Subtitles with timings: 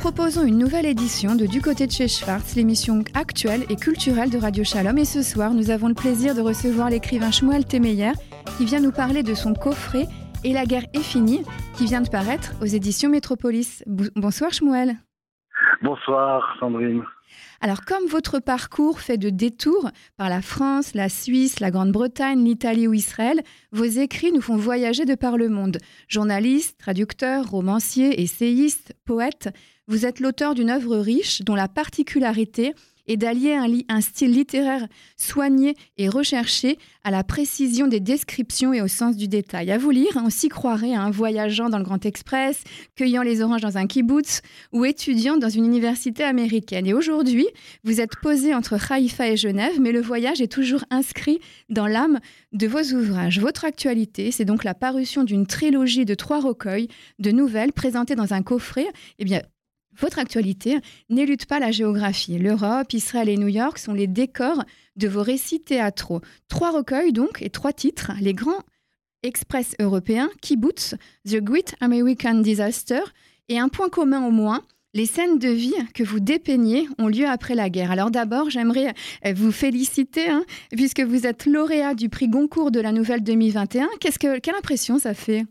[0.00, 4.38] proposons une nouvelle édition de Du côté de chez Schwartz, l'émission actuelle et culturelle de
[4.38, 4.96] Radio Shalom.
[4.96, 8.12] Et ce soir, nous avons le plaisir de recevoir l'écrivain Shmuel Temeyer
[8.56, 10.06] qui vient nous parler de son coffret
[10.42, 11.44] Et la guerre est finie
[11.76, 13.84] qui vient de paraître aux éditions Métropolis.
[14.16, 14.94] Bonsoir Shmuel.
[15.82, 17.02] Bonsoir Sandrine.
[17.62, 22.88] Alors, comme votre parcours fait de détours par la France, la Suisse, la Grande-Bretagne, l'Italie
[22.88, 25.76] ou Israël, vos écrits nous font voyager de par le monde.
[26.08, 29.50] Journaliste, traducteur, romancier, essayiste, poète,
[29.88, 32.72] vous êtes l'auteur d'une œuvre riche dont la particularité
[33.10, 33.56] et d'allier
[33.88, 39.26] un, style littéraire soigné et recherché à la précision des descriptions et au sens du
[39.26, 39.72] détail.
[39.72, 42.62] À vous lire, on s'y croirait, un voyageant dans le Grand Express,
[42.94, 44.42] cueillant les oranges dans un kibbutz
[44.72, 46.86] ou étudiant dans une université américaine.
[46.86, 47.48] Et aujourd'hui,
[47.82, 52.20] vous êtes posé entre Haïfa et Genève, mais le voyage est toujours inscrit dans l'âme
[52.52, 53.40] de vos ouvrages.
[53.40, 56.86] Votre actualité, c'est donc la parution d'une trilogie de trois recueils
[57.18, 58.86] de nouvelles présentées dans un coffret.
[59.18, 59.42] Eh bien,
[59.98, 62.38] votre actualité n'élude pas la géographie.
[62.38, 64.64] L'Europe, Israël et New York sont les décors
[64.96, 66.20] de vos récits théâtraux.
[66.48, 68.12] Trois recueils donc et trois titres.
[68.20, 68.62] Les grands
[69.22, 70.94] express européens, Kibbutz,
[71.28, 73.00] The Great American Disaster
[73.48, 77.26] et un point commun au moins, les scènes de vie que vous dépeignez ont lieu
[77.26, 77.92] après la guerre.
[77.92, 78.92] Alors d'abord, j'aimerais
[79.24, 83.88] euh, vous féliciter, hein, puisque vous êtes lauréat du prix Goncourt de la Nouvelle 2021.
[84.00, 85.44] Qu'est-ce que, quelle impression ça fait?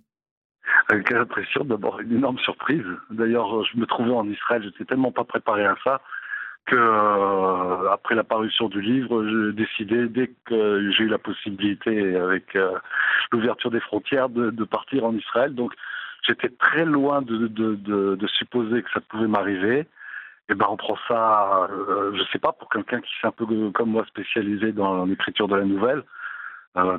[0.89, 2.85] Avec l'impression d'avoir une énorme surprise.
[3.09, 6.01] D'ailleurs, je me trouvais en Israël, j'étais tellement pas préparé à ça
[6.69, 12.15] que euh, après la parution du livre, j'ai décidé dès que j'ai eu la possibilité
[12.15, 12.77] avec euh,
[13.31, 15.55] l'ouverture des frontières de, partir en Israël.
[15.55, 15.73] Donc
[16.27, 19.87] j'étais très loin de, supposer que ça pouvait m'arriver.
[20.51, 23.45] Et ben on prend ça, euh, je sais pas, pour quelqu'un qui s'est un peu
[23.71, 26.03] comme moi spécialisé dans l'écriture de la nouvelle,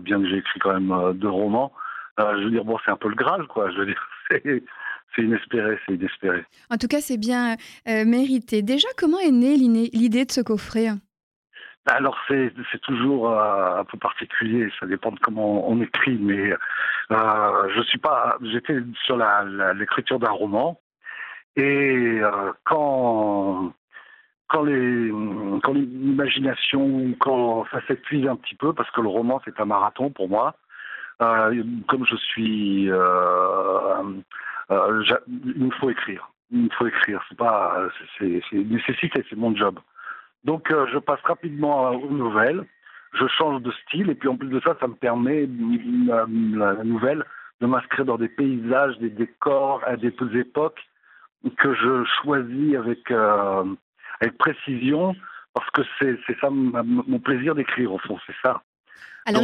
[0.00, 1.72] bien que j'ai écrit quand même deux romans.
[2.20, 3.70] Euh, je veux dire, bon, c'est un peu le Graal, quoi.
[3.70, 4.08] Je veux dire,
[5.14, 6.44] c'est inespéré, c'est inespéré.
[6.70, 7.56] En tout cas, c'est bien
[7.88, 8.62] euh, mérité.
[8.62, 10.88] Déjà, comment est née l'idée de ce coffret
[11.86, 12.52] bah, alors c'est
[12.82, 16.52] toujours euh, un peu particulier, ça dépend de comment on écrit, mais
[17.08, 19.16] je suis pas, j'étais sur
[19.74, 20.78] l'écriture d'un roman
[21.56, 22.20] et
[22.64, 23.72] quand
[24.48, 25.10] quand les
[25.62, 30.10] quand l'imagination quand ça s'épuise un petit peu parce que le roman c'est un marathon
[30.10, 30.69] pour moi, euh,
[31.20, 34.02] comme je suis, euh,
[34.70, 36.30] euh, il me faut écrire.
[36.50, 37.22] Il me faut écrire.
[37.28, 37.88] C'est pas,
[38.18, 39.78] c'est nécessité, c'est mon job.
[40.44, 42.64] Donc, je passe rapidement aux nouvelles.
[43.12, 45.48] Je change de style et puis en plus de ça, ça me permet
[46.06, 46.26] la,
[46.84, 47.24] nouvelle
[47.60, 50.80] de m'inscrire dans des paysages, des décors à des époques
[51.58, 55.14] que je choisis avec avec précision
[55.54, 58.62] parce que c'est ça mon plaisir d'écrire au fond, c'est ça.
[59.26, 59.42] Alors,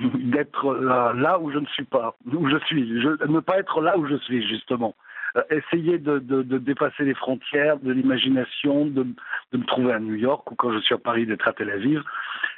[0.00, 4.06] d'être là, où je ne suis pas, où je suis, ne pas être là où
[4.06, 4.94] je suis justement.
[5.36, 6.18] Euh, essayer de,
[6.58, 9.06] dépasser les frontières de l'imagination, de,
[9.52, 12.02] me trouver à New York ou quand je suis à Paris d'être à Tel Aviv.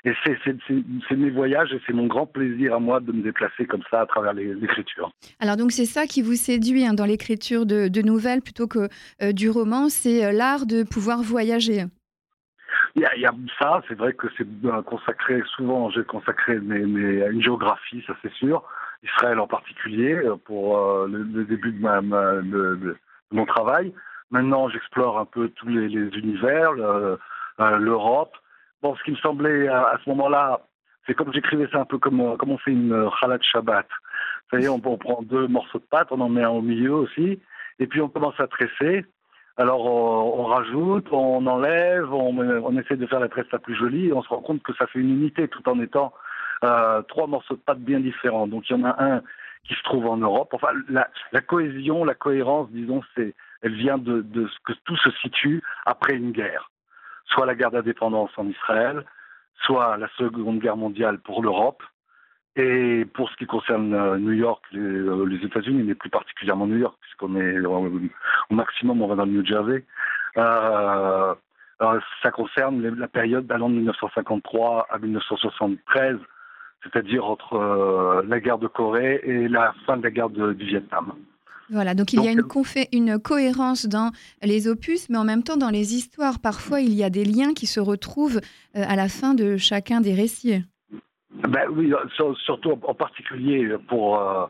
[0.05, 3.83] Et c'est mes voyages et c'est mon grand plaisir à moi de me déplacer comme
[3.91, 5.13] ça à travers l'écriture.
[5.41, 8.89] Alors donc c'est ça qui vous séduit hein, dans l'écriture de, nouvelles plutôt que
[9.23, 11.85] euh, du roman, c'est euh, l'art de pouvoir voyager.
[12.97, 14.47] Il y, a, ça, c'est vrai que c'est
[14.85, 18.65] consacré, souvent j'ai consacré mes, à une géographie, ça c'est sûr,
[19.05, 22.97] Israël en particulier, euh, pour euh, le, début de, ma, de,
[23.31, 23.93] mon travail.
[24.31, 27.17] Maintenant, j'explore un peu tous les, univers, euh,
[27.79, 28.37] l'Europe.
[28.83, 30.61] bon, ce qui me semblait à, ce moment-là,
[31.07, 33.87] c'est comme j'écrivais ça un peu comme, comme on fait une Khalat Shabbat.
[33.87, 36.95] Vous savez, on, on prend deux morceaux de pâte, on en met un au milieu
[36.95, 37.41] aussi,
[37.79, 39.05] et puis on commence à tresser.
[39.61, 44.13] Alors on, rajoute, on enlève, on, essaie de faire la tresse la plus jolie et
[44.15, 46.15] on se rend compte que ça fait une unité tout en étant
[46.65, 48.47] euh, trois morceaux de pâte bien différents.
[48.47, 49.23] Donc il y en a un
[49.65, 50.55] qui se trouve en Europe.
[50.55, 55.63] Enfin, la, cohésion, la cohérence, disons, c'est, elle vient de, ce que tout se situe
[55.85, 56.71] après une guerre.
[57.27, 59.05] Soit la guerre d'indépendance en Israël,
[59.67, 61.83] soit la Seconde Guerre mondiale pour l'Europe,
[62.57, 66.67] et pour ce qui concerne euh, New York, les, euh, les États-Unis, mais plus particulièrement
[66.67, 69.85] New York, puisqu'on est au maximum, on va dans le New Jersey,
[70.37, 71.35] euh,
[72.23, 76.17] ça concerne la période allant de 1953 à 1973,
[76.83, 81.15] c'est-à-dire entre la guerre de Corée et la fin de la guerre du Vietnam.
[81.71, 82.43] Voilà, donc il y a une,
[82.93, 84.11] une, cohérence dans
[84.43, 86.39] les opus, mais en même temps dans les histoires.
[86.39, 88.41] Parfois, il y a des liens qui se retrouvent
[88.75, 90.63] à la fin de chacun des récits.
[91.33, 91.93] Ben oui,
[92.45, 94.47] surtout en particulier pour, euh,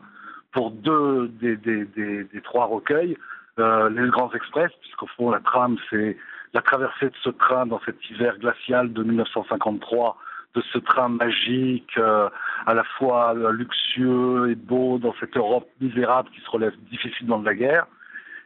[0.51, 3.15] pour deux des, des, trois recueils,
[3.59, 6.17] euh, les Grands Express, puisqu'au fond la trame c'est
[6.53, 10.17] la traversée de ce train dans cet hiver glacial de 1953,
[10.55, 12.29] de ce train magique, euh,
[12.65, 17.45] à la fois luxueux et beau dans cette Europe misérable qui se relève difficilement de
[17.45, 17.85] la guerre.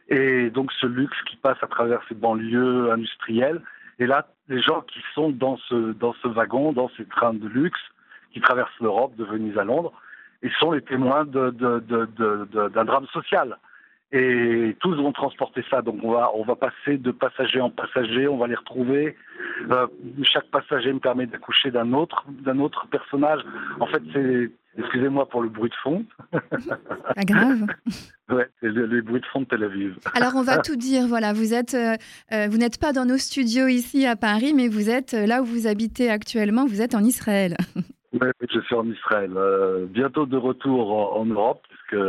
[0.08, 3.62] Et donc ce luxe qui passe à travers ces banlieues industrielles.
[3.98, 7.48] Et là, les gens qui sont dans ce, dans ce wagon, dans ces trains de
[7.48, 7.80] luxe,
[8.36, 9.94] qui traversent l'Europe de Venise à Londres,
[10.42, 13.56] ils sont les témoins d'un de, de, drame social.
[14.12, 15.80] Et tous vont transporter ça.
[15.80, 19.16] Donc on va, on va passer de passager en passager, on va les retrouver.
[19.70, 19.86] Euh,
[20.22, 23.40] chaque passager me permet d'accoucher d'un autre, d'un autre personnage.
[23.80, 26.04] En fait, c'est, excusez-moi pour le bruit de fond.
[26.30, 27.66] Pas grave.
[28.30, 29.96] ouais, c'est les bruits de fond de Tel Aviv.
[30.14, 31.06] Alors on va tout dire.
[31.08, 31.94] Voilà, vous êtes, euh,
[32.32, 35.46] euh, vous n'êtes pas dans nos studios ici à Paris, mais vous êtes là où
[35.46, 36.66] vous habitez actuellement.
[36.66, 37.56] Vous êtes en Israël.
[38.12, 39.32] Oui, je suis en Israël.
[39.88, 42.00] bientôt de retour en, en Europe, puisque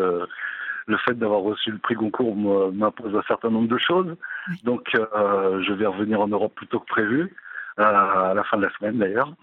[0.87, 4.15] le fait d'avoir reçu le prix Goncourt m'impose un certain nombre de choses.
[4.63, 7.35] Donc, euh, je vais revenir en Europe plus tôt que prévu,
[7.79, 9.33] euh, à la fin de la semaine d'ailleurs.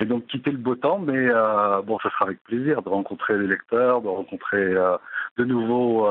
[0.00, 3.36] Et donc, quitter le beau temps, mais euh, bon, ça sera avec plaisir de rencontrer
[3.38, 4.74] les lecteurs, de rencontrer
[5.36, 6.08] de nouveau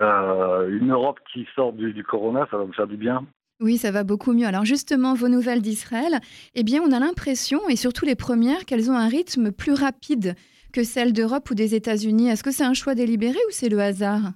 [0.00, 3.26] une Europe qui sort du, du corona, ça va me faire du bien.
[3.60, 4.46] Oui, ça va beaucoup mieux.
[4.46, 6.20] Alors justement, vos nouvelles d'Israël,
[6.54, 10.34] eh bien, on a l'impression, et surtout les premières, qu'elles ont un rythme plus rapide
[10.72, 12.30] que celles d'Europe ou des États-Unis.
[12.30, 14.32] Est-ce que c'est un choix délibéré ou c'est le hasard?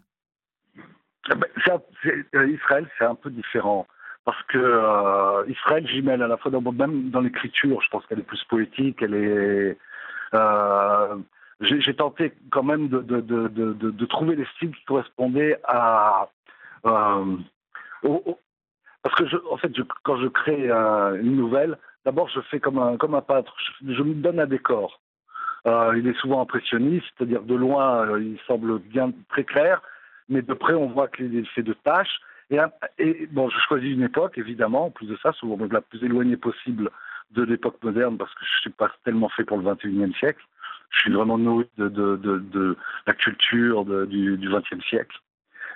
[1.31, 1.49] Ah ben,
[2.35, 3.87] euh, Israël, c'est un peu différent.
[4.27, 8.05] Parce que euh, Israël, j'y mêle à la fois dans, même dans l'écriture, je pense
[8.07, 9.79] qu'elle est plus poétique, elle est.
[10.35, 11.17] Euh,
[11.61, 16.29] j'ai tenté quand même de, de, de, de, trouver des styles qui correspondaient à.
[18.03, 18.39] au,
[19.05, 19.71] parce que, en fait,
[20.03, 23.55] quand je crée une nouvelle, d'abord, je fais comme un, comme un peintre.
[23.87, 24.99] Je, me donne un décor.
[25.67, 29.83] Euh, il est souvent impressionniste, c'est-à-dire de loin, euh, il semble bien très clair,
[30.31, 32.19] mais de près, on voit qu'il est fait de taches.
[32.99, 36.39] Et, bon, je choisis une époque, évidemment, en plus de ça, souvent la plus éloignée
[36.39, 36.91] possible
[37.33, 40.43] de l'époque moderne, parce que je ne suis pas tellement fait pour le 21e siècle.
[40.89, 42.77] Je suis vraiment nourri de, de
[43.07, 45.19] la culture du, du 20e siècle.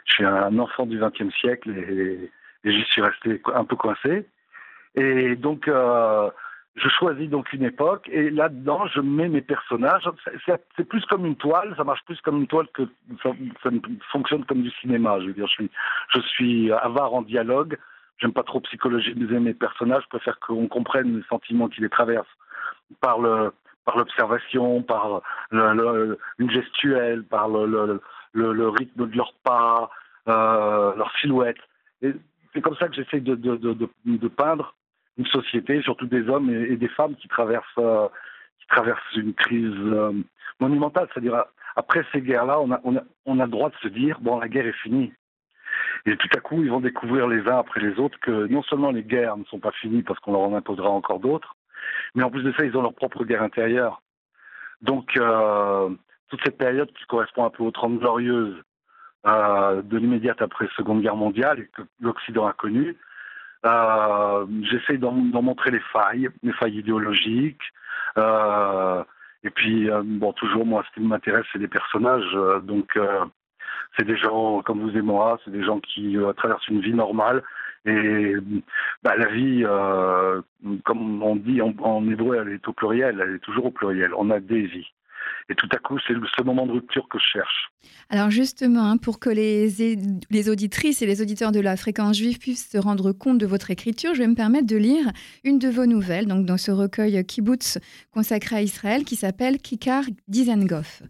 [0.06, 2.30] Je suis un enfant du 20e siècle et,
[2.64, 4.26] et j'y suis resté un peu coincé.
[4.94, 6.30] Et donc, euh,
[6.76, 10.08] je choisis donc une époque et là-dedans, je mets mes personnages.
[10.46, 12.82] C'est plus comme une toile, ça marche plus comme une toile que
[13.22, 13.30] ça,
[14.10, 15.20] fonctionne comme du cinéma.
[15.20, 15.70] Je veux dire, je suis,
[16.14, 17.78] je suis avare en dialogue.
[18.18, 20.02] J'aime pas trop psychologiser mes personnages.
[20.04, 22.26] Je préfère qu'on comprenne les sentiments qui les traversent
[23.00, 23.52] par le,
[23.84, 28.00] par l'observation, par le, une gestuelle, par le,
[28.32, 29.90] le, rythme de leurs pas,
[30.28, 31.58] euh, leur silhouette.
[32.02, 32.12] Et
[32.58, 34.74] c'est comme ça que j'essaie de, peindre
[35.16, 38.08] une société, surtout des hommes et, des femmes qui traversent, euh,
[39.14, 40.12] une crise euh,
[40.58, 41.08] monumentale.
[41.12, 41.44] C'est-à-dire,
[41.76, 45.12] après ces guerres-là, on a le droit de se dire, bon, la guerre est finie.
[46.04, 48.90] Et tout à coup, ils vont découvrir les uns après les autres que non seulement
[48.90, 51.54] les guerres ne sont pas finies parce qu'on leur en imposera encore d'autres,
[52.16, 54.02] mais en plus de ça, ils ont leur propre guerre intérieure.
[54.82, 55.90] Donc, euh,
[56.28, 58.60] toute cette période qui correspond un peu aux Trente Glorieuses,
[59.26, 62.96] euh, de l'immédiate après Seconde Guerre mondiale et que l'Occident a connu.
[63.66, 67.62] Euh, J'essaie d'en montrer les failles, les failles idéologiques.
[68.16, 69.02] Euh,
[69.44, 72.30] et puis, euh, bon, toujours, moi, ce qui m'intéresse, c'est les personnages.
[72.34, 72.98] Euh, donc,
[73.96, 77.42] c'est des gens comme vous et moi, c'est des gens qui traversent une vie normale.
[77.86, 78.34] Et
[79.02, 79.64] bah, la vie,
[80.84, 84.12] comme on dit en, en hébreu, elle est au pluriel, elle est toujours au pluriel.
[84.16, 84.92] On a des vies.
[85.48, 87.70] Et tout à coup, c'est ce moment de rupture que je cherche.
[88.10, 89.68] Alors justement, hein, pour que les,
[90.30, 93.70] les auditrices et les auditeurs de la fréquence juive puissent se rendre compte de votre
[93.70, 95.10] écriture, je vais me permettre de lire
[95.44, 97.78] une de vos nouvelles, donc dans ce recueil Kibbutz
[98.10, 101.02] consacré à Israël, qui s'appelle Kikar Dizengoff.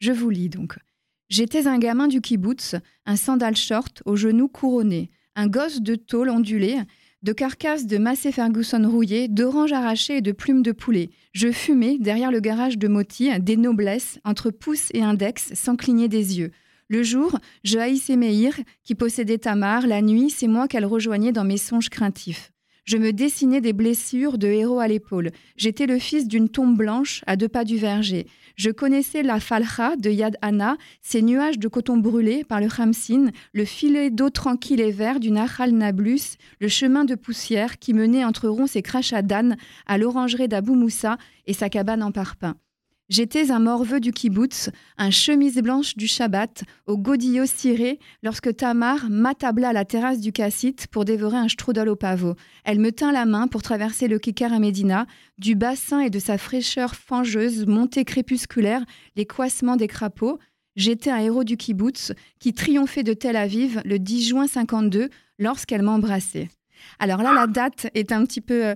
[0.00, 0.76] Je vous lis donc.
[1.28, 2.74] J'étais un gamin du kibbutz,
[3.06, 6.78] un sandal short, aux genoux couronnés, un gosse de tôle ondulée,
[7.22, 11.10] de carcasses de Massey Ferguson rouillées, d'oranges arrachées et de plumes de poulet.
[11.32, 16.08] Je fumais, derrière le garage de Moti, des noblesses, entre pouce et index, sans cligner
[16.08, 16.50] des yeux.
[16.88, 19.86] Le jour, je haïssais Meir, qui possédait Tamar.
[19.86, 22.52] La nuit, c'est moi qu'elle rejoignait dans mes songes craintifs.
[22.90, 25.30] Je me dessinais des blessures de héros à l'épaule.
[25.56, 28.26] J'étais le fils d'une tombe blanche à deux pas du verger.
[28.56, 33.26] Je connaissais la falcha de Yad Anna, ces nuages de coton brûlé par le Khamsin,
[33.52, 38.24] le filet d'eau tranquille et vert du Nahal Nablus, le chemin de poussière qui menait
[38.24, 39.56] entre ronces et crachats d'âne
[39.86, 41.16] à l'orangerie d'Abou Moussa
[41.46, 42.56] et sa cabane en parpaing.
[43.10, 49.10] J'étais un morveux du kibbutz, un chemise blanche du Shabbat, au godillot ciré, lorsque Tamar
[49.10, 52.36] m'attabla à la terrasse du cassite pour dévorer un strudel au pavot.
[52.64, 55.06] Elle me tint la main pour traverser le Kikar à Médina,
[55.38, 58.84] du bassin et de sa fraîcheur fangeuse, montée crépusculaire,
[59.16, 60.38] les coissements des crapauds.
[60.76, 65.82] J'étais un héros du kibbutz qui triomphait de Tel Aviv le 10 juin 52 lorsqu'elle
[65.82, 66.48] m'embrassait.
[66.98, 68.74] Alors là, la date est un petit peu euh,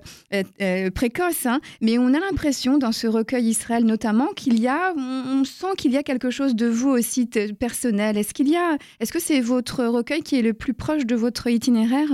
[0.61, 4.93] euh, précoce, hein, mais on a l'impression dans ce recueil Israël notamment qu'il y a,
[4.95, 8.17] on, sent qu'il y a quelque chose de vous aussi personnel.
[8.17, 11.15] Est-ce qu'il y a, est-ce que c'est votre recueil qui est le plus proche de
[11.15, 12.09] votre itinéraire?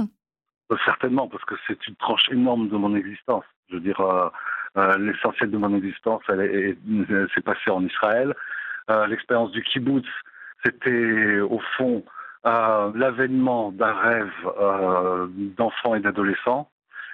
[0.72, 3.46] Euh, Certainement, parce que c'est une tranche énorme de mon existence.
[3.70, 4.02] Je veux dire,
[5.00, 6.78] l'essentiel de mon existence, elle,
[7.34, 8.34] s'est passée en Israël.
[9.08, 10.06] L'expérience du kibbutz,
[10.66, 12.04] c'était au fond
[12.46, 16.70] euh, l'avènement d'un rêve euh, d'enfants et d'adolescents,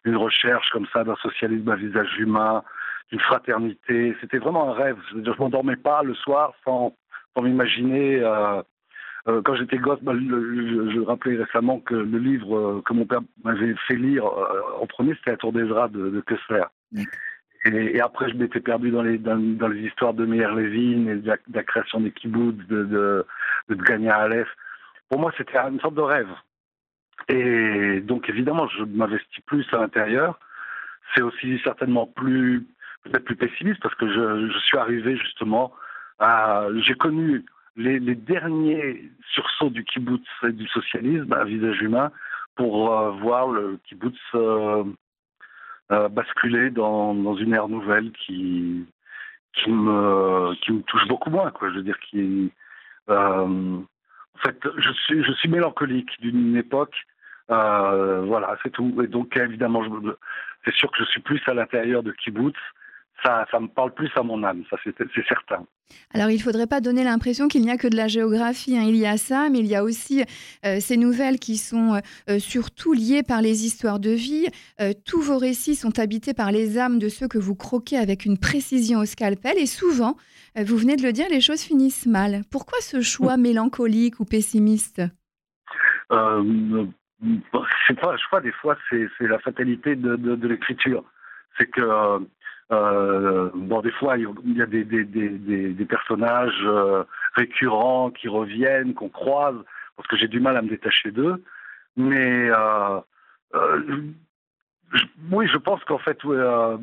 [0.06, 2.64] une recherche comme ça d'un socialisme à visage humain,
[3.12, 4.16] d'une fraternité.
[4.22, 4.98] C'était vraiment un rêve.
[5.12, 6.96] Je ne m'endormais pas le soir sans,
[7.36, 8.22] sans m'imaginer.
[8.22, 8.62] Euh,
[9.28, 13.76] euh quand j'étais gosse, bah, je, rappelais récemment que le livre que mon père m'avait
[13.86, 14.26] fait lire
[14.80, 16.64] en premier, c'était La Tour des Rats de, de Kessler.
[17.66, 21.08] Et, et, après, je m'étais perdu dans les, dans, dans, les histoires de Meir Levin
[21.08, 23.26] et de la, création des kibbutz, de, de,
[23.68, 24.48] de Gagna Aleph
[25.10, 26.30] pour moi, c'était une sorte de rêve.
[27.30, 30.40] Et donc, évidemment, je m'investis plus à l'intérieur.
[31.16, 32.68] C'est aussi certainement plus,
[33.04, 35.74] peut-être plus pessimiste parce que je, suis arrivé justement
[36.20, 37.46] à, j'ai connu
[37.76, 42.12] les, derniers sursauts du kibbutz et du socialisme à visage humain
[42.56, 44.84] pour euh, voir le kibbutz euh,
[45.92, 48.86] euh, basculer dans, une ère nouvelle qui,
[49.68, 51.70] me, qui me touche beaucoup moins, quoi.
[51.70, 52.52] Je veux dire, qui,
[54.38, 56.96] en fait, je suis, je suis mélancolique d'une époque.
[57.50, 59.02] Euh, voilà, c'est tout.
[59.02, 59.84] Et donc, évidemment,
[60.66, 62.58] c'est sûr que je suis plus à l'intérieur de kibbutz.
[63.24, 64.94] Ça, ça me parle plus à mon âme, ça c'est
[65.28, 65.66] certain.
[66.14, 68.78] Alors, il ne faudrait pas donner l'impression qu'il n'y a que de la géographie.
[68.78, 68.84] Hein.
[68.88, 70.24] Il y a ça, mais il y a aussi
[70.66, 74.48] euh, ces nouvelles qui sont euh, surtout liées par les histoires de vie.
[75.06, 78.38] tous vos récits sont habités par les âmes de ceux que vous croquez avec une
[78.38, 79.58] précision au scalpel.
[79.58, 80.16] Et souvent,
[80.58, 82.42] euh, vous venez de le dire, les choses finissent mal.
[82.52, 85.02] Pourquoi ce choix mélancolique ou pessimiste?
[86.12, 86.86] Euh,
[87.88, 91.04] sais pas, je crois des fois c'est la fatalité de, l'écriture.
[91.58, 91.82] C'est que
[92.72, 99.10] euh, bon, des fois il y a des, des, personnages euh, récurrents qui reviennent, qu'on
[99.10, 99.58] croise,
[99.96, 101.44] parce que j'ai du mal à me détacher d'eux.
[101.96, 102.52] Mais
[105.32, 106.78] oui, je pense qu'en fait, euh,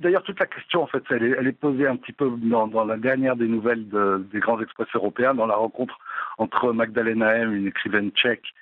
[0.00, 2.66] d'ailleurs, toute la question, en fait, elle est, elle est posée un petit peu dans,
[2.66, 5.98] dans la dernière des nouvelles de, des grands express européens, dans la rencontre
[6.36, 8.52] entre Magdalena M, une écrivaine tchèque,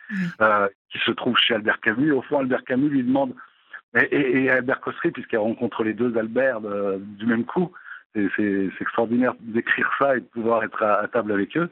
[0.41, 2.13] euh, qui se trouve chez Albert Camus.
[2.13, 3.35] Au fond, Albert Camus lui demande,
[3.95, 7.73] et, Albert Cossery, puisqu'elle rencontre les deux Albert euh, du même coup,
[8.15, 11.71] c'est extraordinaire d'écrire ça et de pouvoir être à, table avec eux.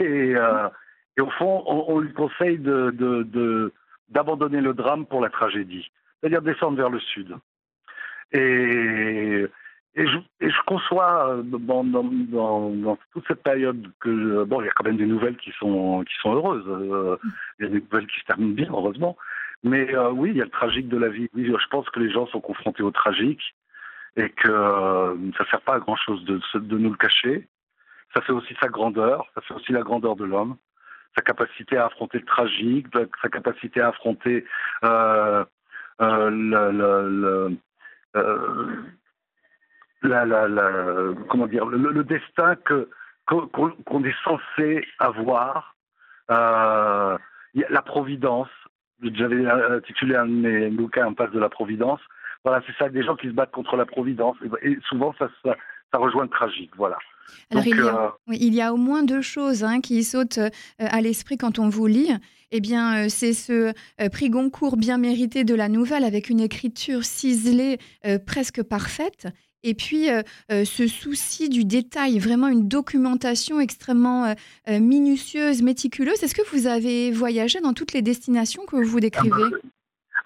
[0.00, 0.68] Et, euh,
[1.20, 2.58] au fond, on, lui conseille
[4.08, 5.90] d'abandonner le drame pour la tragédie
[6.20, 7.36] c'est-à-dire descendre vers le sud.
[8.32, 9.46] Et,
[9.94, 15.06] je, conçois euh, dans, toute cette période que bon, il y a quand même des
[15.06, 17.18] nouvelles qui sont heureuses.
[17.58, 19.16] Il y a des nouvelles qui se terminent bien, heureusement.
[19.64, 21.28] Mais euh, oui, il y a le tragique de la vie.
[21.34, 23.42] Je pense que les gens sont confrontés au tragique
[24.16, 27.48] et que ça ne sert pas à grand chose de, nous le cacher.
[28.14, 30.56] Ça fait aussi sa grandeur, ça fait aussi la grandeur de l'homme,
[31.16, 32.86] sa capacité à affronter le tragique,
[33.20, 34.46] sa capacité à affronter
[34.84, 35.44] euh,
[36.00, 37.50] euh,
[38.16, 38.66] euh,
[40.02, 42.88] le, destin que
[43.26, 45.74] qu'on est censé avoir,
[46.30, 47.18] euh,
[47.54, 48.48] la providence.
[49.02, 52.00] J'avais intitulé un de mes bouquins passe de la providence.
[52.44, 54.36] Voilà, c'est ça, des gens qui se battent contre la providence.
[54.62, 55.56] Et, souvent, ça, ça,
[55.92, 56.70] ça rejoint le tragique.
[56.76, 56.96] Voilà.
[57.50, 60.38] Alors, il, y a, il, y a, au moins deux choses hein, qui sautent
[60.78, 62.12] à l'esprit quand on vous lit
[62.52, 66.40] eh bien, euh, c'est ce euh, prix Goncourt bien mérité de la nouvelle avec une
[66.40, 69.28] écriture ciselée euh, presque parfaite.
[69.68, 70.06] Et puis,
[70.48, 74.32] ce souci du détail, vraiment une documentation extrêmement
[74.68, 76.22] minutieuse, méticuleuse.
[76.22, 79.42] Est-ce que vous avez voyagé dans toutes les destinations que vous décrivez?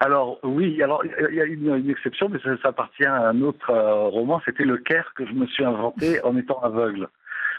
[0.01, 3.71] Alors oui, alors il y a une, exception, mais ça, appartient à un autre
[4.09, 4.41] roman.
[4.43, 7.07] C'était le Caire que je me suis inventé en étant aveugle,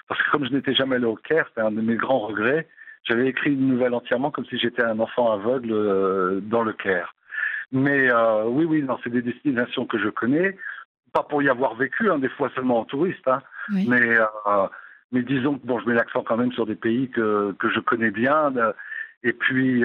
[0.09, 2.67] parce que comme je n'étais jamais allé au Caire, c'était un de mes grands regrets.
[3.05, 7.15] J'avais écrit une nouvelle entièrement comme si j'étais un enfant aveugle euh, dans le Caire.
[7.71, 10.57] Mais euh, oui, oui, non, c'est des destinations que je connais,
[11.13, 14.67] pas pour y avoir vécu, hein, des fois seulement en touriste, hein, mais, euh,
[15.13, 17.81] mais disons que bon, je mets l'accent quand même sur des pays que, que je
[17.81, 18.53] connais bien,
[19.23, 19.85] et puis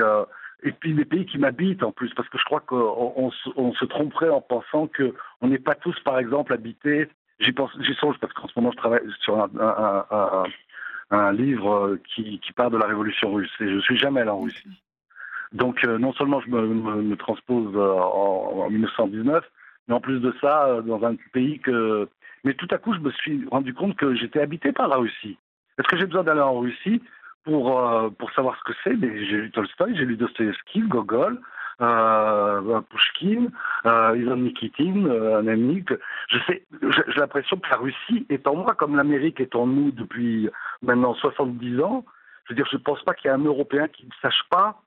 [0.63, 3.85] et puis des pays qui m'habitent en plus, parce que je crois qu'on on, se
[3.85, 7.07] tromperait en pensant que on n'est pas tous, par exemple, habités.
[7.39, 10.43] J'y pense, j'y songe parce qu'en ce moment je travaille sur un, un, un,
[11.11, 13.51] un livre euh, qui, qui part de la révolution russe.
[13.59, 14.81] Et je suis jamais allé en Russie.
[15.53, 19.43] Donc euh, non seulement je me, me, transpose euh, en, en, 1919,
[19.87, 22.07] mais en plus de ça, dans un pays que...
[22.43, 25.37] Mais tout à coup, je me suis rendu compte que j'étais habité par la Russie.
[25.77, 27.01] Est-ce que j'ai besoin d'aller en Russie
[27.43, 27.81] pour,
[28.17, 28.95] pour savoir ce que c'est?
[28.95, 31.39] Mais j'ai lu Tolstoï, j'ai lu Dostoevsky, Gogol,
[31.81, 33.47] euh, Pushkin,
[33.85, 35.81] euh, Ivan Nikitin, euh.
[35.85, 39.67] Que je sais, j'ai l'impression que la Russie est en moi comme l'Amérique est en
[39.67, 40.49] nous depuis
[40.81, 42.03] maintenant 70 ans.
[42.45, 44.43] Je veux dire, je ne pense pas qu'il y ait un Européen qui ne sache
[44.49, 44.81] pas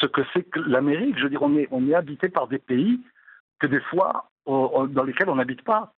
[0.00, 1.16] ce que c'est que l'Amérique.
[1.18, 3.00] Je veux dire, on est, on est habité par des pays
[3.58, 5.94] que des fois, dans lesquels on n'habite pas.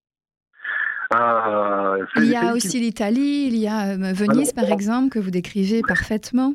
[1.14, 5.32] Euh, il y a aussi l'Italie, il y a euh, Venise, par exemple, que vous
[5.32, 6.54] décrivez parfaitement.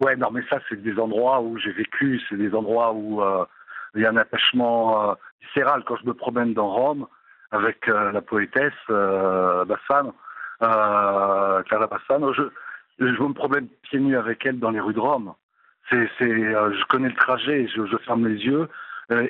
[0.00, 3.44] Ouais, non, mais ça, c'est des endroits où j'ai vécu, c'est des endroits où euh,
[3.94, 5.84] il y a un attachement viscéral.
[5.86, 7.06] Quand je me promène dans Rome
[7.50, 10.14] avec la poétesse Bassano,
[10.58, 12.42] Clara Bassano, je,
[12.98, 15.34] je me promène pieds nus avec elle dans les rues de Rome.
[15.90, 18.68] C'est, je connais le trajet, je, je ferme les yeux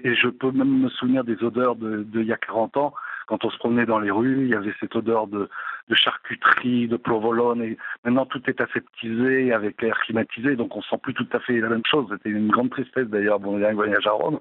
[0.05, 2.95] et je peux même me souvenir des odeurs de, il y a 40 ans
[3.27, 5.49] quand on se promenait dans les rues, il y avait cette odeur de,
[5.95, 7.63] charcuterie, de provolone.
[7.63, 11.61] Et maintenant, tout est aseptisé avec air climatisé, donc on sent plus tout à fait
[11.61, 12.07] la même chose.
[12.11, 14.41] C'était une grande tristesse d'ailleurs, bon, un voyage à Rome,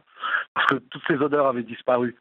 [0.54, 2.16] parce que toutes ces odeurs avaient disparu.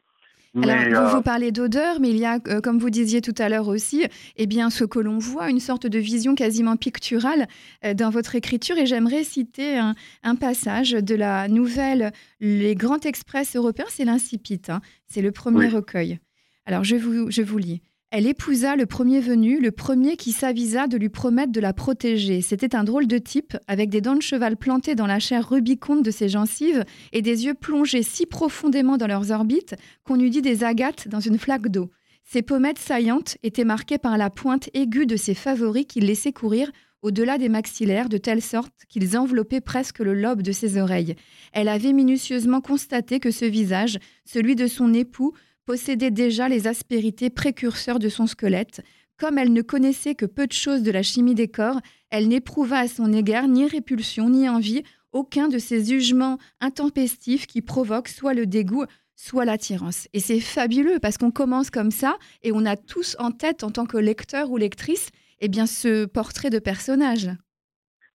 [0.55, 3.33] Alors, vous, euh, vous parlez d'odeur, mais il y a, euh, comme vous disiez tout
[3.37, 4.05] à l'heure aussi,
[4.35, 7.47] eh bien, ce que l'on voit, une sorte de vision quasiment picturale
[7.85, 8.77] euh, dans votre écriture.
[8.77, 9.95] Et j'aimerais citer un,
[10.35, 14.81] passage de la nouvelle Les Grands Express européens, c'est l'Incipit, hein.
[15.07, 16.19] c'est le premier recueil.
[16.65, 17.81] Alors je vous, je vous lis.
[18.13, 22.41] Elle épousa le premier venu, le premier qui s'avisa de lui promettre de la protéger.
[22.41, 26.03] C'était un drôle de type, avec des dents de cheval plantées dans la chair rubiconde
[26.03, 30.41] de ses gencives et des yeux plongés si profondément dans leurs orbites qu'on eût dit
[30.41, 31.89] des agates dans une flaque d'eau.
[32.25, 36.69] Ses pommettes saillantes étaient marquées par la pointe aiguë de ses favoris qu'il laissait courir
[37.01, 41.15] au-delà des maxillaires, de telle sorte qu'ils enveloppaient presque le lobe de ses oreilles.
[41.53, 45.33] Elle avait minutieusement constaté que ce visage, celui de son époux,
[45.65, 48.81] possédait déjà les aspérités précurseurs de son squelette.
[49.17, 52.79] Comme elle ne connaissait que peu de choses de la chimie des corps, elle n'éprouva
[52.79, 58.33] à son égard ni répulsion ni envie, aucun de ces jugements intempestifs qui provoquent soit
[58.33, 60.07] le dégoût, soit l'attirance.
[60.13, 63.71] Et c'est fabuleux parce qu'on commence comme ça et on a tous en tête, en
[63.71, 67.29] tant que lecteur ou lectrice, eh bien, ce portrait de personnage.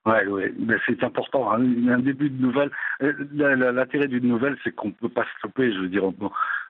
[0.06, 0.54] Oui, ouais.
[0.86, 1.52] C'est important.
[1.52, 1.60] Hein.
[1.88, 2.70] Un début de nouvelle.
[3.02, 3.12] Euh,
[3.72, 5.72] l'intérêt d'une nouvelle, c'est qu'on ne peut pas stopper.
[5.72, 6.04] Je veux dire,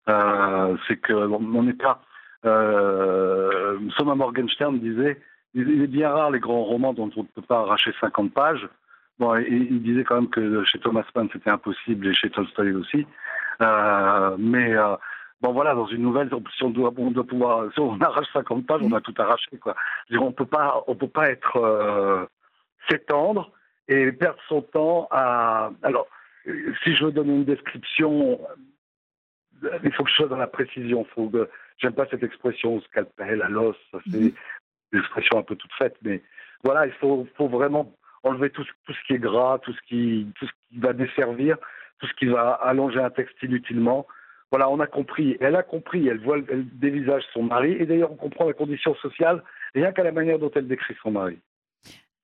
[0.09, 2.03] euh, c'est que on n'est pas.
[2.45, 5.21] Euh, Soma Morgenstern disait
[5.57, 8.69] il est bien rare les grands romans dont on ne peut pas arracher 50 pages.
[9.19, 13.07] Bon, il disait quand même que chez Thomas Mann c'était impossible et chez Tolstoy aussi.
[13.63, 14.97] Euh, mais euh,
[15.41, 18.67] bon voilà, dans une nouvelle, si on doit, on doit pouvoir, si on arrache 50
[18.67, 19.75] pages, on a tout arraché quoi.
[20.11, 22.27] Dire, on peut pas, on peut pas être euh,
[22.89, 23.53] s'étendre
[23.89, 25.71] et perdre son temps à.
[25.83, 26.09] Alors,
[26.45, 28.41] si je veux donner une description
[29.85, 31.05] il faut que je sois dans la précision.
[31.15, 33.77] Faut que, j'aime pas cette expression scalpel à l'os.
[34.11, 34.33] C'est mhm.
[34.93, 36.23] une expression un peu toute faite, mais
[36.65, 40.27] voilà, il faut, faut vraiment enlever tout, tout, ce qui est gras, tout ce qui,
[40.39, 41.57] tout ce qui va desservir,
[41.99, 44.07] tout ce qui va allonger un texte inutilement.
[44.51, 45.37] Voilà, on a compris.
[45.41, 46.09] Elle a compris.
[46.09, 47.73] Elle voit, elle dévisage son mari.
[47.73, 49.43] Et d'ailleurs, on comprend la condition sociale
[49.75, 51.39] rien qu'à la manière dont elle décrit son mari.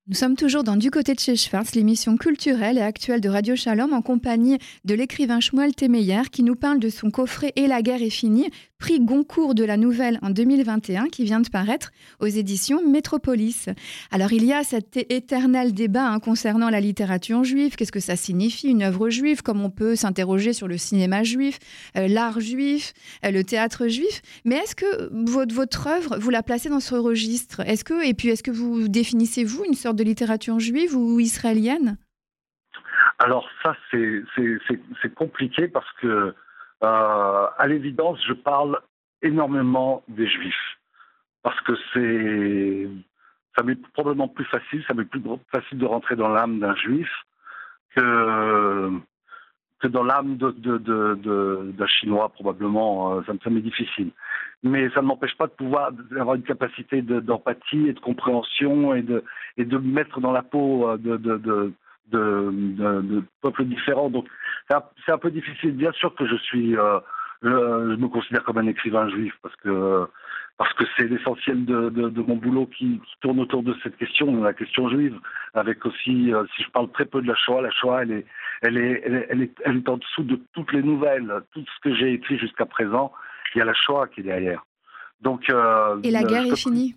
[0.08, 3.54] Nous sommes toujours dans Du côté de chez Schwartz, l'émission culturelle et actuelle de Radio
[3.54, 7.82] Shalom en compagnie de l'écrivain Shmuel Temeyer qui nous parle de son coffret Et la
[7.82, 8.50] guerre est finie,
[8.82, 13.68] prix Goncourt de la Nouvelle en 2021 qui vient de paraître aux éditions Métropolis.
[14.10, 18.16] Alors il y a cet éternel débat hein, concernant la littérature juive, qu'est-ce que ça
[18.16, 21.60] signifie une œuvre juive, comme on peut s'interroger sur le cinéma juif,
[21.96, 22.92] euh, l'art juif,
[23.24, 27.60] euh, le théâtre juif, mais est-ce que votre, œuvre, vous la placez dans ce registre?
[27.60, 31.20] Est-ce que et puis est-ce que vous définissez vous une sorte de littérature juive ou
[31.20, 31.98] israélienne?
[33.20, 36.34] Alors ça, c'est compliqué parce que
[36.82, 38.80] euh, à l'évidence, je parle
[39.22, 40.78] énormément des juifs.
[41.42, 42.88] Parce que c'est.
[43.56, 47.10] Ça m'est probablement plus facile, ça m'est plus facile de rentrer dans l'âme d'un juif
[47.94, 48.90] que,
[49.84, 53.14] dans l'âme d'un de, de, chinois, probablement.
[53.14, 54.10] Euh, ça, ça m'est difficile.
[54.62, 59.02] Mais ça ne m'empêche pas de pouvoir avoir une capacité d'empathie et de compréhension et
[59.02, 59.24] de,
[59.56, 61.72] et de me mettre dans la peau euh,
[62.10, 64.10] de, de, de, peuples différents.
[64.10, 64.26] Donc
[64.68, 65.72] c'est un, peu difficile.
[65.72, 67.00] Bien sûr que je suis, euh,
[67.42, 67.48] je,
[67.96, 70.06] me considère comme un écrivain juif parce que
[70.58, 74.52] parce que c'est l'essentiel de, de, mon boulot qui, tourne autour de cette question, la
[74.52, 75.18] question juive,
[75.54, 78.26] avec aussi, euh, si je parle très peu de la Shoah, la Shoah, elle est,
[78.60, 81.96] elle est, elle est, elle est, en dessous de toutes les nouvelles, tout ce que
[81.96, 83.12] j'ai écrit jusqu'à présent,
[83.54, 84.64] il y a la Shoah qui est derrière.
[85.20, 86.96] Donc, euh, Et la guerre est finie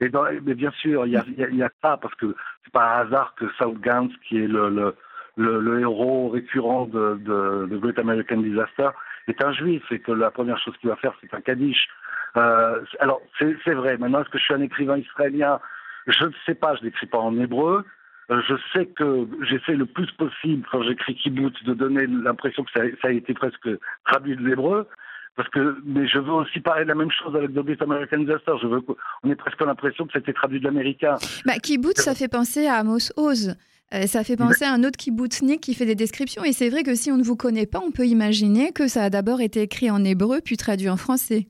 [0.00, 3.46] mais bien sûr, il y a, y ça, parce que c'est pas un hasard que
[3.58, 8.90] South Gans, qui est le, héros récurrent de, de, de, Great American Disaster,
[9.28, 11.88] est un juif et que la première chose qu'il va faire, c'est un Kaddish.
[12.36, 13.96] Euh, alors, c'est vrai.
[13.96, 15.60] Maintenant, est-ce que je suis un écrivain israélien?
[16.06, 17.84] Je ne sais pas, je n'écris pas en hébreu.
[18.28, 22.82] je sais que j'essaie le plus possible, quand j'écris kibbutz, de donner l'impression que ça,
[23.00, 23.68] ça, a été presque
[24.04, 24.88] traduit de l'hébreu.
[25.36, 28.18] Parce que, mais je veux aussi parler de la même chose avec The Great American
[28.18, 28.52] Disaster.
[28.62, 28.80] Je veux
[29.24, 31.16] on ait presque l'impression que c'était traduit de l'américain.
[31.44, 33.56] Bah, kibbutz, ça fait penser à Amos Oz.
[33.92, 36.44] Euh, ça fait penser à un autre kibbutznik qui fait des descriptions.
[36.44, 39.04] Et c'est vrai que si on ne vous connaît pas, on peut imaginer que ça
[39.04, 41.46] a d'abord été écrit en hébreu puis traduit en français.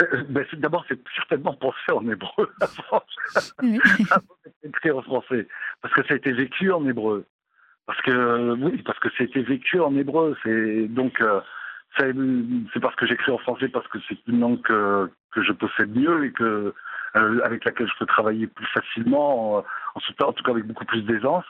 [0.00, 3.02] Euh, ben, d'abord, c'est certainement pensé en hébreu avant,
[3.62, 3.78] oui.
[4.64, 5.46] écrit en français,
[5.82, 7.26] parce que ça a été vécu en hébreu.
[7.86, 10.36] Parce que oui, parce que c'était vécu en hébreu.
[10.42, 11.40] C'est donc euh,
[11.96, 15.94] c'est parce que j'écris en français parce que c'est une langue que, que, je possède
[15.94, 16.74] mieux et que
[17.14, 21.02] avec laquelle je peux travailler plus facilement, en, en, en tout cas avec beaucoup plus
[21.02, 21.44] d'aisance.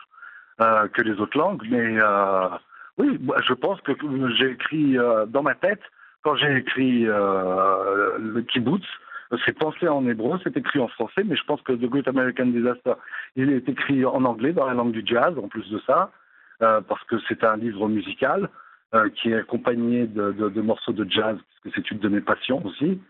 [0.60, 1.66] Euh, que les autres langues.
[1.68, 2.48] Mais euh,
[2.96, 3.90] oui, je pense que
[4.38, 5.80] j'ai écrit euh, dans ma tête,
[6.22, 8.86] quand j'ai écrit le kibbutz,
[9.44, 12.46] c'est pensé en hébreu, c'est écrit en français, mais je pense que The Great American
[12.46, 12.92] Disaster,
[13.34, 16.12] il est écrit en anglais, dans la langue du jazz, en plus de ça,
[16.60, 18.48] parce que c'est un livre musical
[19.16, 22.64] qui est accompagné de, de, morceaux de jazz, parce que c'est une de mes passions
[22.64, 23.00] aussi.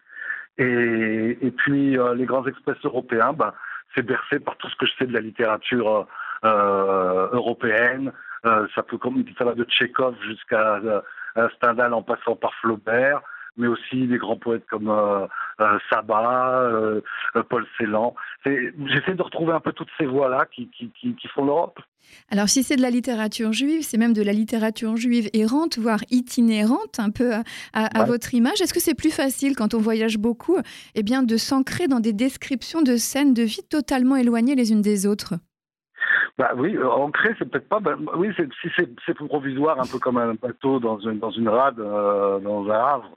[0.58, 3.52] Et, et puis, les grands express européens, ben,
[3.94, 6.06] c'est bercé par tout ce que je sais de la littérature
[6.44, 8.12] euh, européenne.
[8.44, 8.98] Euh, ça peut
[9.38, 13.22] ça va de Tchekhov jusqu'à euh, Stendhal en passant par Flaubert
[13.56, 15.26] mais aussi des grands poètes comme euh,
[15.90, 17.00] Sabat,
[17.48, 18.14] Paul Celan.
[18.44, 21.80] J'essaie de retrouver un peu toutes ces voix-là qui, qui, qui, font l'Europe.
[22.30, 26.00] Alors si c'est de la littérature juive, c'est même de la littérature juive errante, voire
[26.10, 27.32] itinérante, un peu
[27.72, 28.60] à, votre image.
[28.60, 30.58] Est-ce que c'est plus facile quand on voyage beaucoup
[30.94, 34.82] eh bien, de s'ancrer dans des descriptions de scènes de vie totalement éloignées les unes
[34.82, 35.34] des autres?
[36.36, 37.78] Bah oui, euh, ancré, c'est peut-être pas.
[37.78, 41.78] Bah, oui, si c'est provisoire, un peu comme un bateau dans une, dans une rade,
[41.78, 43.16] euh, dans un havre,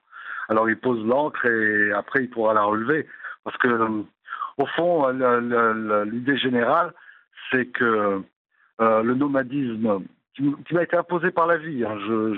[0.50, 3.08] alors il pose l'ancre et après il pourra la relever.
[3.44, 4.04] Parce que, euh,
[4.58, 5.08] au fond,
[6.06, 6.94] l'idée générale,
[7.52, 8.22] c'est que
[8.80, 10.04] le nomadisme
[10.36, 11.86] qui, m'a été imposé par la vie.
[11.86, 12.34] Hein, je,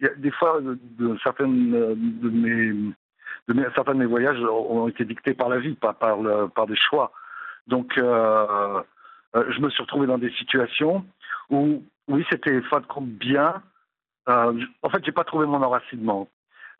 [0.00, 2.72] je, des fois, de, certaines de mes,
[3.48, 6.18] de mes, certains de mes voyages ont été dictés par la vie, pas par,
[6.54, 7.12] par des choix.
[7.68, 8.82] Donc, euh,
[9.36, 11.04] euh, je me suis retrouvé dans des situations
[11.50, 13.62] où, oui, c'était fin de compte bien.
[14.28, 16.28] Euh, en fait, j'ai pas trouvé mon enracinement.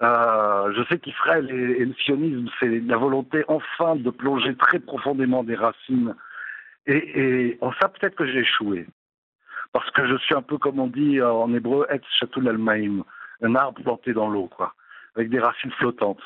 [0.00, 5.42] Euh, je sais qu'Israël et, le sionisme, c'est la volonté enfin de plonger très profondément
[5.42, 6.14] des racines.
[6.86, 8.86] Et, en ça, peut-être que j'ai échoué.
[9.72, 12.58] Parce que je suis un peu, comme on dit en hébreu, et chatul al
[13.42, 14.74] un arbre planté dans l'eau, quoi,
[15.14, 16.22] avec des racines flottantes.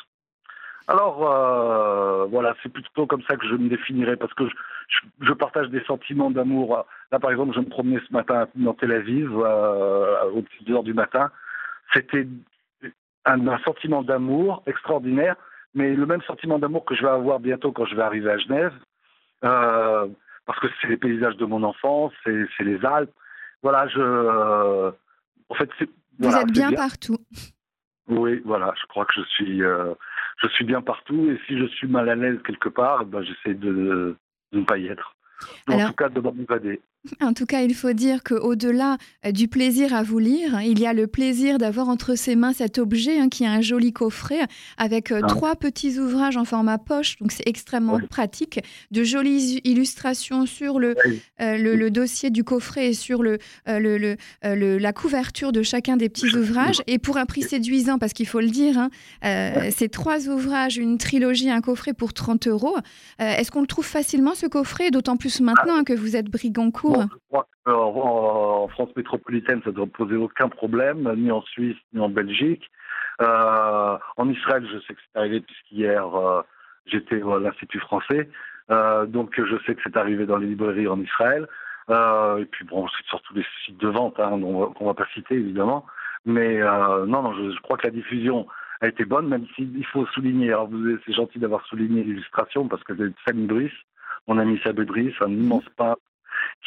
[0.88, 4.44] Alors, euh, voilà, c'est plutôt comme ça que je me définirais, parce que
[5.20, 6.86] je, partage des sentiments d'amour.
[7.10, 10.82] Là, par exemple, je me promenais ce matin dans Tel Aviv, euh, aux petites heures
[10.82, 11.30] du matin.
[11.92, 12.26] C'était
[13.24, 15.36] un, sentiment d'amour extraordinaire,
[15.74, 18.38] mais le même sentiment d'amour que je vais avoir bientôt quand je vais arriver à
[18.38, 18.74] Genève,
[19.44, 20.06] euh,
[20.46, 23.12] parce que c'est les paysages de mon enfance, c'est les Alpes.
[23.62, 24.90] Voilà, je...
[25.48, 25.70] en fait,
[26.18, 27.18] Vous êtes bien, partout.
[28.08, 29.62] Oui, voilà, je crois que je suis
[30.42, 33.54] je suis bien partout et si je suis mal à l'aise quelque part, ben, j'essaie
[33.54, 34.16] de, de,
[34.52, 35.14] ne pas y être.
[35.68, 36.80] en tout cas, de m'évader.
[37.20, 40.86] En tout cas, il faut dire qu'au-delà euh, du plaisir à vous lire, il y
[40.86, 44.40] a le plaisir d'avoir entre ses mains cet objet hein, qui est un joli coffret
[44.76, 45.26] avec euh, ah.
[45.26, 48.60] trois petits ouvrages en format poche, donc c'est extrêmement pratique,
[48.92, 50.94] de jolies illustrations sur le,
[51.40, 54.16] euh, le, dossier du coffret et sur le, le,
[54.78, 56.80] la couverture de chacun des petits ouvrages.
[56.86, 58.90] Et pour un prix séduisant, parce qu'il faut le dire, hein,
[59.76, 62.76] c'est trois ouvrages, une trilogie, un coffret pour 30 euros.
[63.18, 66.28] Est-ce qu'on le trouve facilement ce coffret, d'autant plus maintenant hein, que vous êtes
[67.00, 72.00] Je crois qu'en France métropolitaine, ça ne doit poser aucun problème, ni en Suisse, ni
[72.00, 72.70] en Belgique.
[73.20, 76.42] Euh, en Israël, je sais que c'est arrivé puisqu'hier, euh,
[76.86, 78.28] j'étais à l'Institut français.
[78.70, 81.46] Euh, donc, je sais que c'est arrivé dans les librairies en Israël.
[81.90, 85.34] et puis, bon, c'est surtout des sites de vente hein, qu'on ne va pas citer,
[85.34, 85.84] évidemment.
[86.24, 88.46] Mais non, non, je, crois que la diffusion
[88.80, 90.68] a été bonne, même s'il faut souligner, alors
[91.06, 93.72] c'est gentil d'avoir souligné l'illustration, parce que c'est Samy Brice,
[94.26, 95.96] mon ami Sabé Brice, un immense pas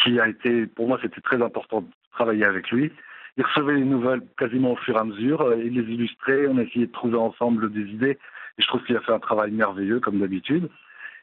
[0.04, 2.92] qui a été, pour moi, c'était très important de travailler avec lui.
[3.38, 6.58] Il recevait les nouvelles quasiment au fur et à mesure, euh, il les illustrait, on
[6.58, 8.18] a essayé de trouver ensemble des idées,
[8.58, 10.70] et je trouve qu'il a fait un travail merveilleux, comme d'habitude.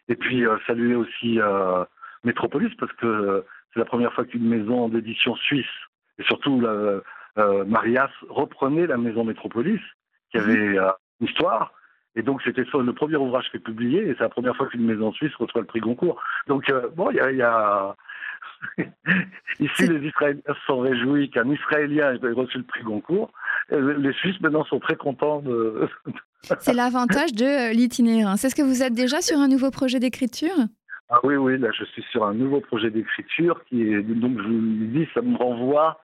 [0.09, 1.85] Et puis, euh, saluer aussi euh,
[2.25, 5.65] Métropolis, parce que c'est la première fois qu'une maison d'édition suisse,
[6.19, 6.63] et surtout
[7.67, 9.81] Marias, reprenait la maison Métropolis,
[10.31, 10.45] qui mhm.
[10.45, 10.77] avait
[11.21, 11.73] une histoire,
[12.15, 14.85] et donc, c'était le premier ouvrage qui est publié, et c'est la première fois qu'une
[14.85, 16.23] maison suisse reçoit le prix Goncourt.
[16.47, 17.97] Donc, bon, il y a,
[19.61, 23.31] Ici, les Israéliens se sont réjouis qu'un Israélien ait reçu le prix Goncourt.
[23.71, 25.89] Les Suisses, maintenant, sont très contents de.
[26.59, 28.35] C'est l'avantage de euh, l'itinéraire.
[28.37, 30.55] C'est ce que vous êtes déjà sur un nouveau projet d'écriture?
[31.15, 34.49] Ah oui, oui, là je suis sur un nouveau projet d'écriture qui est, donc je
[34.49, 36.01] vous dis, ça me renvoie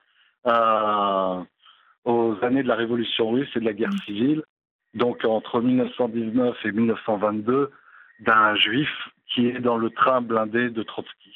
[2.05, 4.05] aux années de la Révolution russe et de la guerre mm.
[4.05, 4.43] civile,
[4.95, 7.71] donc entre 1919 et 1922,
[8.21, 8.89] d'un juif
[9.33, 11.35] qui est dans le train blindé de Trotsky.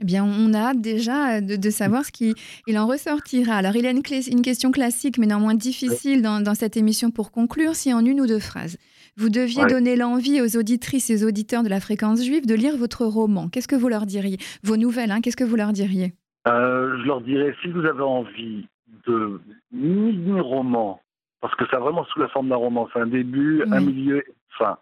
[0.00, 3.54] Eh bien, on a déjà de, savoir ce qu'il en ressortira.
[3.54, 7.32] Alors, il y a une, une question classique, mais néanmoins difficile dans, cette émission pour
[7.32, 8.78] conclure, si en une ou deux phrases,
[9.16, 12.76] vous deviez donner l'envie aux auditrices et aux auditeurs de la fréquence juive de lire
[12.76, 13.48] votre roman.
[13.48, 14.38] Qu'est-ce que vous leur diriez?
[14.62, 16.12] Vos nouvelles, hein, qu'est-ce que vous leur diriez?
[16.46, 18.68] Euh, Je leur dirais, si vous avez envie
[19.08, 19.40] de
[19.72, 21.00] mini-roman,
[21.40, 24.22] parce que c'est vraiment sous la forme d'un roman, c'est un début, un milieu,
[24.56, 24.78] fin,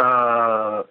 [0.00, 0.82] euh,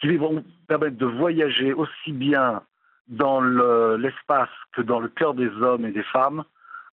[0.00, 2.62] qui vont permettre de voyager aussi bien
[3.08, 6.44] dans l'espace que dans le cœur des hommes et des femmes,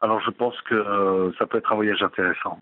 [0.02, 2.60] alors je pense que euh, ça peut être un voyage intéressant.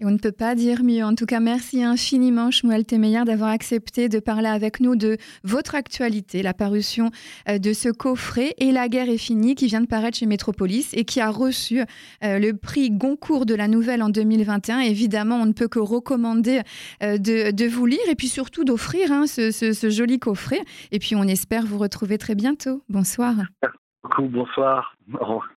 [0.00, 1.04] Et on ne peut pas dire mieux.
[1.04, 5.74] En tout cas, merci infiniment, Shmuel Temeyer, d'avoir accepté de parler avec nous de votre
[5.74, 7.10] actualité, la parution
[7.48, 10.92] euh, de ce coffret Et la guerre est finie, qui vient de paraître chez Métropolis
[10.94, 11.80] et qui a reçu
[12.24, 14.80] euh, le prix Goncourt de la nouvelle en 2021.
[14.80, 16.60] Évidemment, on ne peut que recommander
[17.02, 20.60] euh, de, vous lire et puis surtout d'offrir hein, ce, joli coffret.
[20.90, 22.82] Et puis, on espère vous retrouver très bientôt.
[22.88, 23.34] Bonsoir.
[23.62, 24.28] Merci beaucoup.
[24.28, 24.96] Bonsoir.